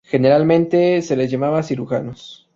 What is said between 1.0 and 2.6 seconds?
se les llamaba cirujanos.